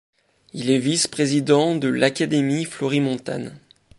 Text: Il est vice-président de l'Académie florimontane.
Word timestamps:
Il 0.53 0.71
est 0.71 0.79
vice-président 0.79 1.75
de 1.75 1.87
l'Académie 1.87 2.65
florimontane. 2.65 3.59